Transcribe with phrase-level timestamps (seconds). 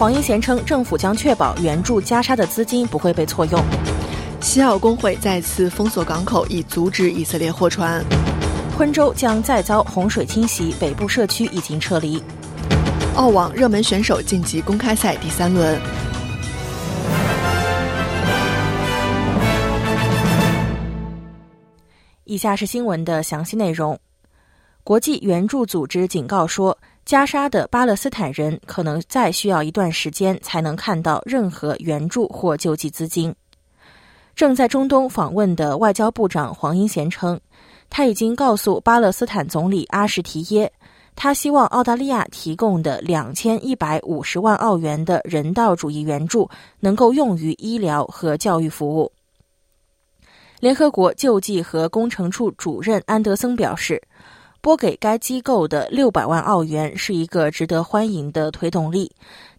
[0.00, 3.62] 黄英贤称，政府将确保援助加沙的资金不会被错用。
[4.40, 8.02] 西澳工会再次封锁港口，以阻止以色列货船。
[8.78, 12.22] 昆州将再遭洪水侵袭，北部社区已经撤离。
[13.16, 15.78] 澳网热门选手晋级公开赛第三轮。
[22.24, 23.98] 以下是新闻的详细内容。
[24.82, 33.32] 国际援助组织警告说，加沙的巴勒斯坦人可能再需要一段时间才能看到任何援助或救济资金。
[34.34, 37.38] 正在中东访问的外交部长黄英贤称，
[37.90, 40.72] 他已经告诉巴勒斯坦总理阿什提耶，
[41.14, 46.48] 他希望澳大利亚提供的两千一百五十万澳元的人道主义援助
[46.80, 49.12] 能够用于医疗和教育服务。
[50.58, 54.02] 联合国救济和工程处主任安德森表示。
[54.60, 59.10] 拨给该机构的六百万澳元是一个值得欢迎的推动力，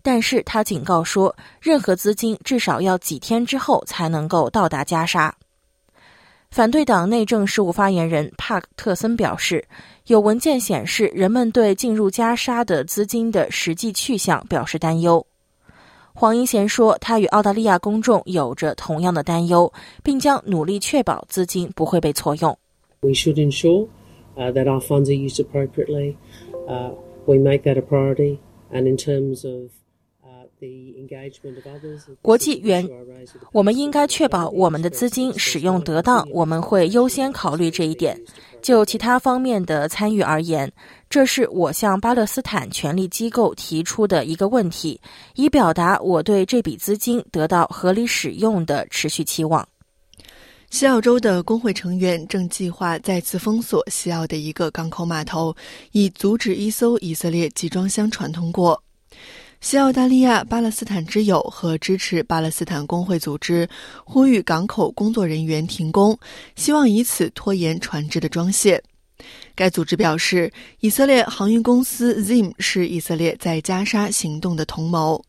[0.02, 5.33] 但是他警告说，任何资金至少要几天之后才能够到达加沙。
[6.52, 9.66] 反对党内政事务发言人帕克特森表示，
[10.07, 15.25] 有文件显示人们对进入加沙的资金的实际去向表示担忧。
[16.13, 19.72] 黄英贤说，他与澳大利亚公众有着同样的担忧，
[20.03, 22.55] 并将努力确保资金不会被错用。
[22.99, 23.88] We should ensure.
[24.36, 26.18] That our funds are used appropriately.
[27.26, 28.40] We make that a priority,
[28.72, 29.72] and in terms of
[32.22, 32.88] 国际援，
[33.52, 36.24] 我们应该确保我们的资金使用得当。
[36.31, 38.16] 我们会优先考虑这一点。
[38.62, 40.72] 就其他方面的参与而言，
[41.09, 45.02] 这是我向巴勒斯坦权力机构提出的一个问题，
[45.34, 49.68] 以表达我对这笔资金得到合理使用的持续期望。
[50.72, 55.54] 西澳洲的工会成员正计划再次封锁西澳的一个港口码头，
[55.92, 58.82] 以阻止一艘以色列集装箱船通过。
[59.59, 63.68] 西澳大利亚巴勒斯坦之友和支持巴勒斯坦工会组织
[64.06, 66.18] 呼吁港口工作人员停工，
[66.56, 68.82] 希望以此拖延船只的装卸。
[69.56, 75.24] 该组织表示，以色列航运公司 Zim 是以色列在加沙行动的同谋。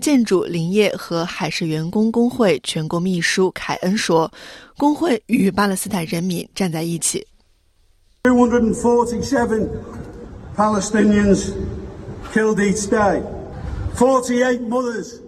[0.00, 4.30] 建筑、林业和海事员工工会全国秘书凯恩说
[4.78, 7.26] ：“工会与巴勒斯坦人民站在一起。”
[8.24, 9.68] Two hundred and forty-seven
[10.56, 11.52] Palestinians
[12.32, 13.22] killed each day.
[13.96, 15.20] Forty-eight mothers.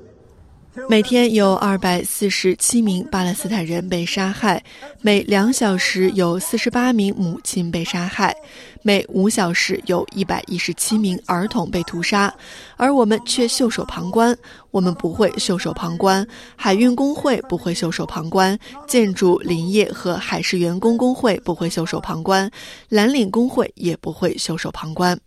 [0.88, 4.62] 每天有二百四十七名巴勒斯坦人被杀害，
[5.00, 8.34] 每两小时有四十八名母亲被杀害，
[8.82, 12.32] 每五小时有一百一十七名儿童被屠杀，
[12.76, 14.36] 而我们却袖手旁观。
[14.70, 16.26] 我们不会袖手旁观，
[16.56, 22.50] 海运工会不会袖手旁观，建筑、林业和海事员工工会不会袖手旁观，
[22.88, 25.18] 蓝领工会也不会袖手旁观。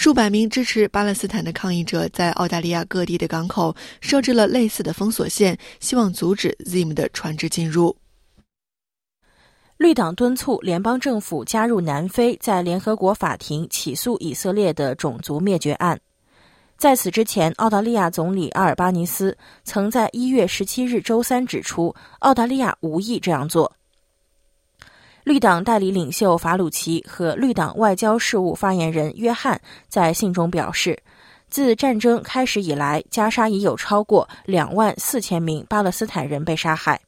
[0.00, 7.94] 数百名支持巴勒斯坦的抗议者在澳大利亚各地的港口设置了类似的封锁线，希望阻止 Zim 的船只进入。
[9.76, 16.00] 绿党敦促联邦政府加入南非在联合国法庭起诉以色列的种族灭绝案。
[16.78, 23.70] 在此之前，澳大利亚总理阿尔巴尼斯曾在一月十七日周三指出，澳大利亚无意这样做。
[25.22, 30.98] 绿党代理领袖法鲁奇和绿党外交事务发言人约翰在信中表示，
[31.50, 36.98] 自战争开始以来，加沙已有超过两万四千名巴勒斯坦人被杀害。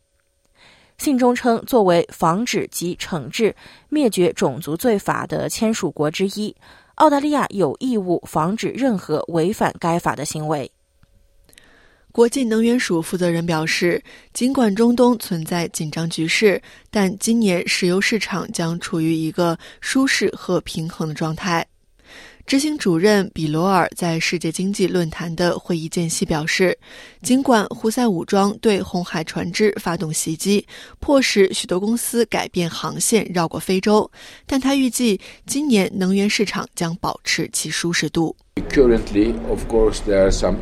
[0.99, 3.55] 信中称，作为防止及惩治
[3.89, 6.55] 灭绝种族罪法的签署国之一，
[6.97, 10.70] 澳大利亚有义务防止任何违反该法的行为。
[12.12, 14.03] 国际能源署负责人表示，
[14.35, 16.61] 尽管中东存在紧张局势，
[16.91, 21.67] 但今年石油市场将处于一个舒适和平衡的状态。
[22.44, 26.76] 执行主任比罗尔在世界经济论坛的会议间隙表示，
[27.23, 30.67] 尽管胡塞武装对红海船只发动袭击，
[30.99, 34.11] 迫使许多公司改变航线绕过非洲，
[34.44, 38.35] 但他预计今年能源市场将保持其舒适度。
[38.70, 40.56] Currently, of course, there are some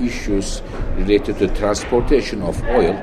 [0.00, 0.60] issues
[0.98, 2.96] related to transportation of oil.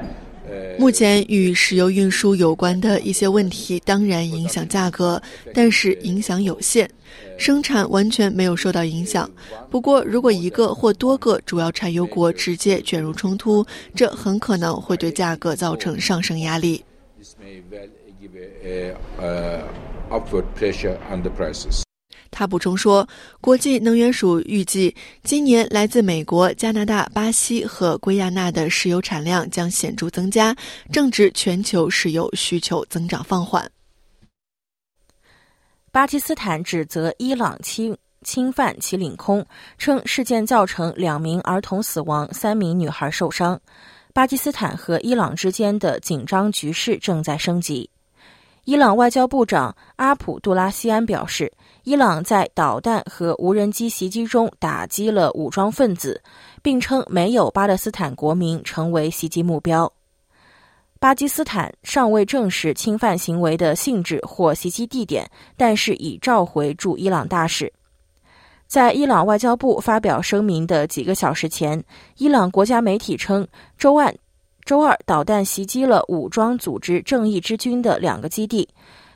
[0.77, 5.21] 目前与石油运输有关的一些问题当然影响价格，
[5.53, 6.89] 但是影响有限，
[7.37, 9.29] 生产完全没有受到影响。
[9.69, 13.65] 不过，如果一个或多个主要产油国直接卷入冲突，
[13.95, 16.83] 这很可能会对价格造成上升压力。
[22.33, 23.07] 他补充说，
[23.39, 24.94] 国际能源署预计，
[25.24, 30.53] 今年来自美国、加拿大、巴西和圭亚那的石油产量将显著增加，
[30.91, 33.69] 正值全球石油需求增长放缓。
[35.91, 39.45] 巴基斯坦指责伊朗侵侵犯其领空，
[39.77, 43.62] 称事件造成两名儿童死亡、三名女孩受伤。
[44.12, 47.89] 巴基斯坦和伊朗之间的紧张局势正在升级。
[48.65, 51.51] 伊朗外交部长阿卜杜拉西安表示。
[51.86, 56.21] 伊朗在导弹和无人机袭击中打击了武装分子，
[56.62, 59.92] 并称没有巴勒斯坦国民成为袭击目标。
[60.98, 67.74] 巴基斯坦尚未证实侵犯行为的性质或袭击地点，但是已召回驻伊朗大使。
[68.65, 71.83] 在伊朗外交部发表声明的几个小时前，
[72.15, 73.45] 伊朗国家媒体称，
[73.77, 74.15] 周二
[74.65, 78.68] 周二导弹袭击了武装组织正义之军的两个基地。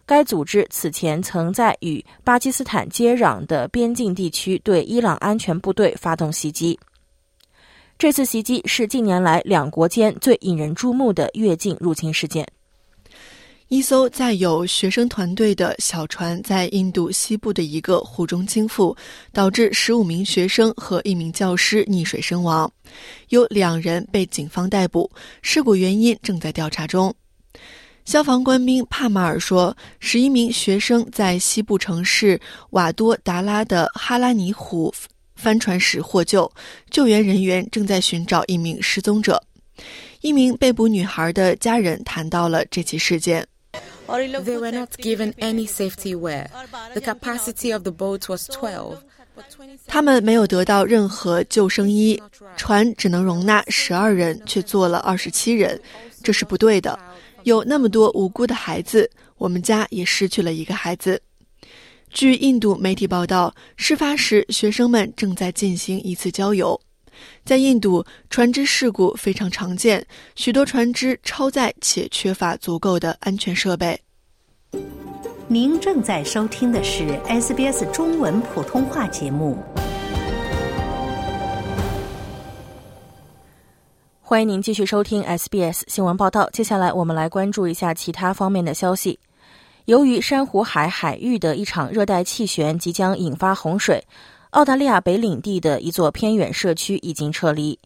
[0.07, 6.79] 该组织此前曾在与巴基斯坦接壤的边境地区对伊朗安全部队发动袭击。
[7.97, 12.47] 这次袭击是近年来两国间最引人注目的越境入侵事件。
[13.69, 18.95] 一艘载有学生团队的小船在印度西部的一个湖中倾覆，
[19.33, 22.71] 导致十五名学生和一名教师溺水身亡，
[23.27, 25.11] 有两人被警方逮捕，
[25.41, 27.13] 事故原因正在调查中。
[28.05, 32.39] 消防官兵帕马尔说，十一名学生在西部城市
[32.69, 34.93] 瓦多达拉的哈拉尼湖
[35.35, 36.49] 帆船时获救，
[36.89, 39.43] 救援人员正在寻找一名失踪者。
[40.21, 43.45] 一名被捕女孩的家人谈到了这起事件。
[44.07, 46.49] They were not given any safety wear.
[46.93, 48.97] The capacity of the boat was twelve.
[49.85, 52.19] 他们没有得到任何救生衣，
[52.55, 55.79] 船只能容纳十二人，却坐了二十七人，
[56.23, 56.97] 这是不对的。
[57.43, 61.21] 有那么多无辜的孩子，我们家也失去了一个孩子。
[62.09, 66.79] 据印度媒体报道，事发时学生们正在进行一次郊游。
[67.43, 70.05] 在印度，船只事故非常常见，
[70.35, 73.99] 许多船只超载且缺乏足够的安全设备。
[75.47, 79.57] 您正在收听的是 SBS 中文普通话节目。
[84.21, 86.49] 欢迎您继续收听 SBS 新闻报道。
[86.51, 89.17] 接下来，我们来关注一下其他方面的消息。
[89.85, 94.03] 由于珊瑚海海域的一场热带气旋即将引发洪水，
[94.51, 97.77] 澳大利亚北领地的一座偏远社区已经撤离。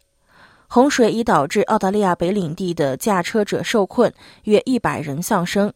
[0.68, 4.14] 洪水已导致澳大利亚北领地的驾车者受困，
[4.44, 5.72] 约一百人丧生。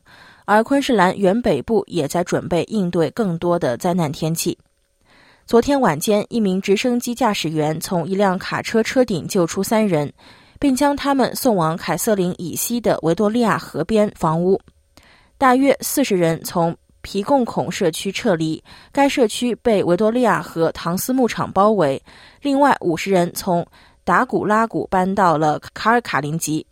[0.46, 4.58] 而昆士兰原北部也在准备应对更多的灾难天气。
[5.46, 10.14] 昨天晚间，一名直升机驾驶员从一辆卡车车顶救出三人。
[10.58, 14.60] 并将他们送往凯瑟琳以西的维多利亚河边房屋。
[15.38, 18.62] 大约四十人从皮贡孔社区撤离，
[18.92, 22.02] 该社区被维多利亚和唐斯牧场包围。
[22.42, 23.64] 另外五十人从
[24.04, 26.66] 达古拉谷搬到了卡尔卡林吉。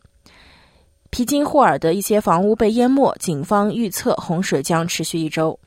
[1.11, 5.57] 皮金霍尔的一些房屋被淹没，警方预测洪水将持续一周。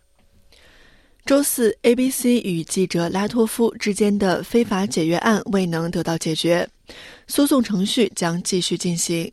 [1.25, 6.69] 周四，ABC 与记者拉托夫之间的非法解约案未能得到解决。
[7.29, 9.33] 诉讼程序将继续进行。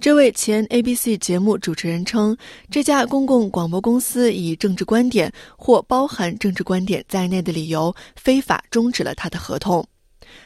[0.00, 2.36] 这位前 ABC 节目主持人称，
[2.70, 9.84] 这家公共广播公司以政治观点或包含政治观点在内的理由非法终止了他的合同。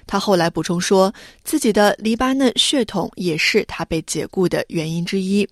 [0.06, 1.12] 他后来补充说，
[1.44, 5.47] 自己的黎巴嫩血统也是他被解雇的原因之一。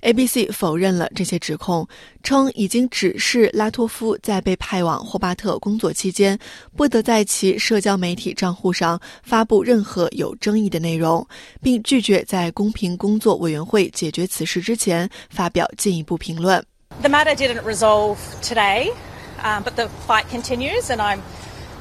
[0.00, 1.86] ABC 否认了这些指控，
[2.22, 6.38] 称已经指示拉托夫在被派往霍巴特工作期间，
[6.76, 11.26] 不得在其社交媒体账户上发布任何有争议的内容，
[11.60, 16.64] 并拒绝在公平工作委员会解决此事之前发表进一步评论。
[17.00, 18.90] The matter didn't resolve today,
[19.42, 21.20] but the fight continues, and I'm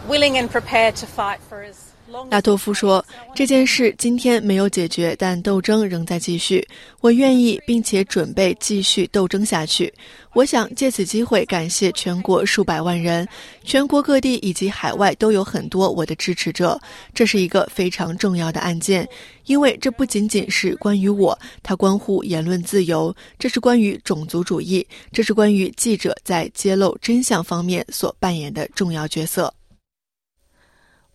[0.10, 1.85] willing and prepared to fight for us.
[2.30, 6.66] 拉托夫说：“这件事今天没有解决，但斗争仍在继续。
[7.02, 9.92] 我愿意并且准备继续斗争下去。
[10.34, 13.28] 我想借此机会感谢全国数百万人，
[13.64, 16.80] 全国各地以及海外都有很多我的支持者。
[17.14, 19.08] 这是一个非常重要的案件，
[19.46, 29.52] 因为这不仅仅是关于我，它关乎言论自由，这是关于种族主义，这是关于记者在揭露真相方面所扮演的重要角色。”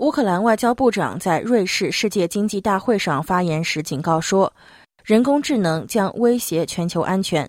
[0.01, 4.51] 乌克兰外交部长在瑞士世界经济大会上发言时警告说，
[5.05, 7.47] 人工智能将威胁全球安全。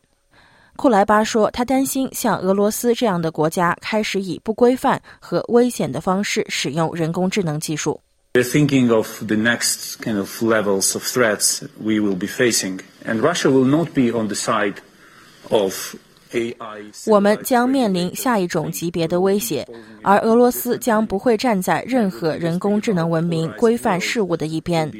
[0.75, 8.01] 库莱巴说，他担心像俄罗斯这样的国家开始以不规范和危险的方式使用人工智能技术。
[8.33, 13.49] We're thinking of the next kind of levels of threats we will be facing, and Russia
[13.49, 14.75] will not be on the side
[15.49, 15.95] of
[17.07, 19.67] 我们将面临下一种级别的威胁，
[20.01, 24.91] 而俄罗斯将不会站在任何人工智能文明规范事务的一边。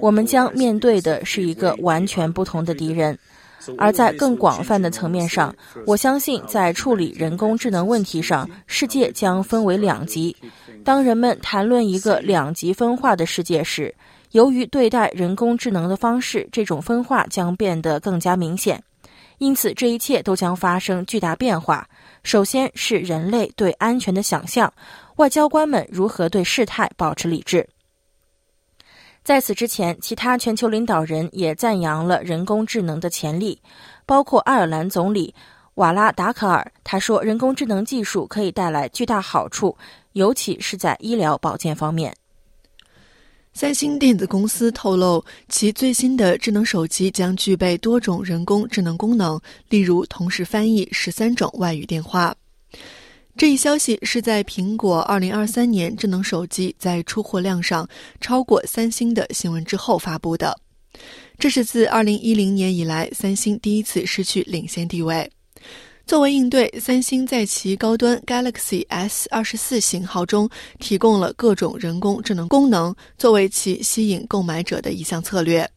[0.00, 3.18] 我们将面对的是一个完全不同的敌人。
[3.76, 5.54] 而在更广泛的层面上，
[5.84, 10.34] 我相信在处理人工智能问题上，世界将分为两极。
[10.82, 13.94] 当人们谈论一个两极分化的世界时，
[14.30, 18.82] 由于对待人工智能的方式，这种分化将变得更加明显。
[19.40, 21.88] 因此，这一切都将发生巨大变化。
[22.22, 24.70] 首先是人类对安全的想象，
[25.16, 27.66] 外交官们如何对事态保持理智。
[29.24, 33.58] 在此之前，其他全球领导人也赞扬了人工智能的潜力，
[34.04, 35.34] 包括爱尔兰总理
[35.76, 36.72] 瓦拉达卡尔。
[36.84, 39.74] 他说，人工智能技术可以带来巨大好处，
[40.12, 42.14] 尤其是在医疗保健方面。
[43.52, 49.38] 三星电子公司透露，其最新的智能手机将具备多种人工智能功能，
[49.68, 52.34] 例如同时翻译十三种外语电话。
[53.36, 57.88] 这一消息是在苹果2023年智能手机在出货量上
[58.20, 60.56] 超过三星的新闻之后发布的。
[61.38, 65.30] 这是自2010年以来三星第一次失去领先地位。
[66.10, 70.50] 作为应对，三星在其高端 Galaxy S 二十四型号中
[70.80, 75.70] 提供了各种人工智能功能，作为其吸引购买者的一项策略。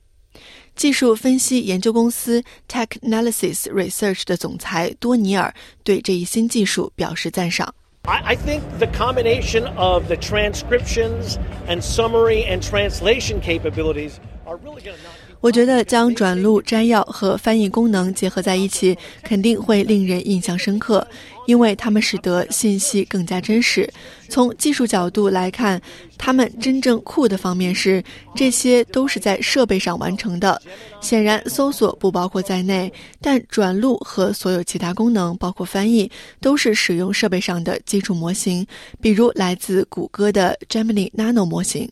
[0.76, 7.72] 技术分析研究公司 Technalysis Research 的总裁多尼尔对这一新技术表示赞赏。
[8.06, 11.38] I, think the combination of the transcriptions
[11.68, 14.14] and summary and translation capabilities
[14.48, 15.14] are really going to not
[15.44, 21.06] 我觉得将转录、摘要和翻译功能结合在一起，肯定会令人印象深刻，
[21.48, 23.92] 因为它们使得信息更加真实。
[24.30, 25.82] 从技术角度来看，
[26.18, 28.02] 它们真正酷的方面是，
[28.34, 30.62] 这些都是在设备上完成的。
[31.02, 36.10] 显然，搜索不包括在内，但转录和所有其他功能，包括翻译，
[36.40, 38.66] 都是使用设备上的基础模型，
[39.02, 41.92] 比如来自谷歌的 Gemini Nano 模型。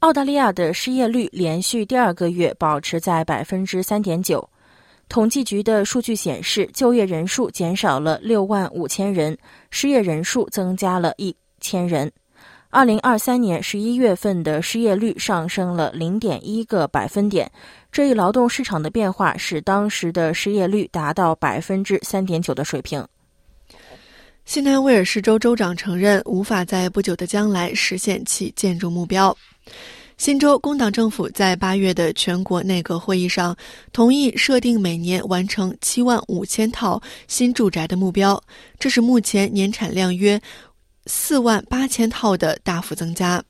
[0.00, 4.46] 澳大利亚的失业率连续第二个月保持在百分之三点九。
[5.08, 9.36] 统计局的数据显示，就业人数减少了六万五千人，
[9.70, 12.12] 失业人数增加了一千人。
[12.68, 17.50] 二零二三年十一月份的失业率上升了零点一个百分点。
[17.90, 23.02] 这一劳动市场的变化使当时的失业率达到百分之三点九的水平。
[24.44, 29.34] 新南威尔士州州长承认无法在不久的将来实现其建筑目标。
[30.16, 33.54] 新州工党政府在八月的全国内阁会议上
[33.92, 38.42] 同意设定每年完成七万五千套新住宅的目标，
[38.78, 40.40] 这是目前年产量约
[41.04, 43.42] 四万八千套的大幅增加。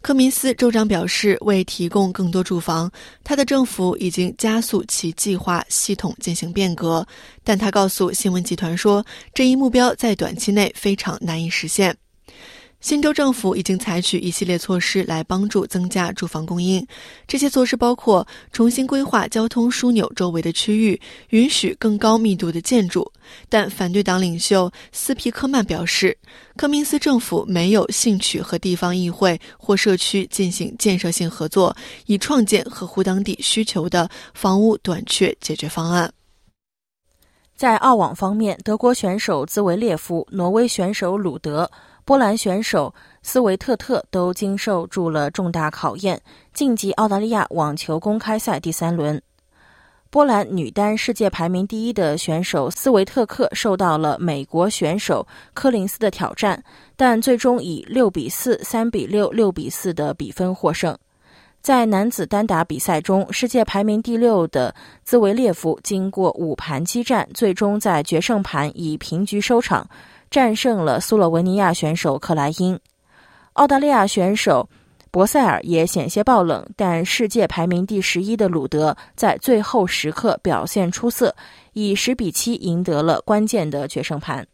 [0.00, 2.88] 科明斯州长表示，为提供更多住房，
[3.24, 7.04] 他的政府已经加速其计划系统进行变革，
[7.42, 11.96] 但他告诉新闻集团说，这一目标在短期内非常难以实现。
[12.80, 16.86] 新州政府已经采取一系列措施来帮助增加住房供应。
[17.26, 23.10] 这些措施包括重新规划交通枢纽周围的区域，允许更高密度的建筑。
[23.48, 26.16] 但反对党领袖斯皮克曼表示，
[26.56, 36.10] 科明斯政府没有兴趣和地方议会或社区进行建设性合作，以创建合乎当地需求的房屋短缺解决方案。
[37.56, 41.68] 在澳网方面，德国选手兹维列夫、挪威选手鲁德。
[42.08, 46.18] 波兰选手斯维特特都经受住了重大考验，
[46.54, 49.20] 晋级澳大利亚网球公开赛第三轮。
[50.08, 56.64] 波兰女单世界排名第一的选手斯维特克受到了美国选手柯林斯的挑战，
[56.96, 60.96] 但最终以六比四、三比六、六比四的比分获胜。
[61.60, 64.74] 在男子单打比赛中，世界排名第六的
[65.04, 69.86] 兹维列夫经过五盘激战，最终在决胜盘以平局收场。
[70.30, 72.78] 战胜了苏洛维尼亚选手克莱因，
[73.54, 74.68] 澳大利亚选手
[75.10, 81.34] 博塞尔也险些爆冷，但世界排名第十一的鲁德在最后时刻表现出色，
[81.72, 84.46] 以十比七赢得了关键的决胜盘。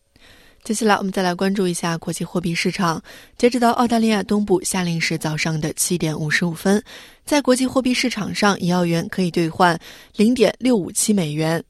[0.63, 3.03] 接下来，我们再来关注一下国际货币市场。
[3.37, 6.83] 截止到澳大利亚东部夏令时早上的七点五十五分，
[7.27, 9.79] 在国际货币市场上，一澳元可以兑换
[10.17, 11.63] 零点六五七美元，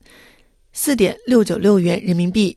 [0.73, 2.56] 四点六九六元人民币。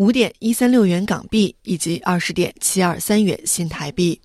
[0.00, 4.18] 五点一三六元港币以及二十点七二三元新台币。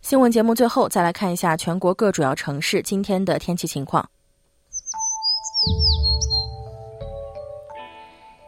[0.00, 4.08] 新闻节目最后再来看一下全国各主要城市今天的天气情况。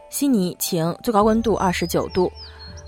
[0.09, 2.31] 悉尼晴，最高温度二十九度；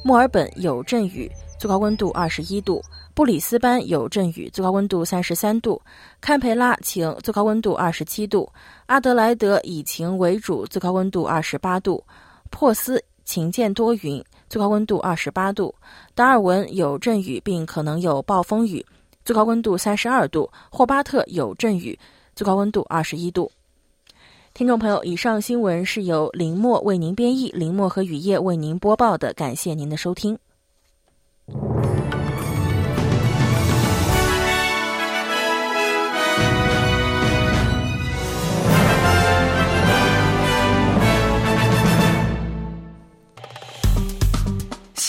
[0.06, 1.30] 墨尔本有阵雨，
[1.60, 2.80] 最高温度二十一度；
[3.14, 5.78] 布里斯班有阵雨，最高温度三十三度；
[6.22, 8.50] 堪培拉晴，最高温度二十七度；
[8.86, 12.02] 阿德莱德以晴为主，最高温度二十八度；
[12.50, 15.74] 珀斯晴间多云，最高温度二十八度；
[16.14, 18.86] 达尔文有阵雨并可能有暴风雨，
[19.24, 21.98] 最高温度三十二度；霍巴特有阵雨，
[22.36, 23.52] 最高温度二十一度。
[24.54, 30.38] 听众朋友，以上新闻是由林墨为您编译，林墨和雨夜为您播报的，感谢您的收听。